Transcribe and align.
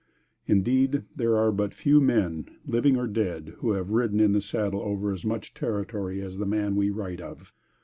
Indeed, 0.47 1.03
there 1.15 1.37
are 1.37 1.51
but 1.51 1.75
few 1.75 2.01
men 2.01 2.47
living 2.65 2.97
or 2.97 3.05
dead, 3.05 3.53
who 3.59 3.73
have 3.73 3.91
ridden 3.91 4.19
in 4.19 4.31
the 4.31 4.41
saddle 4.41 4.81
over 4.81 5.11
as 5.11 5.23
much 5.23 5.53
territory 5.53 6.23
as 6.23 6.39
the 6.39 6.47
man 6.47 6.75
we 6.75 6.89
write 6.89 7.21
of. 7.21 7.53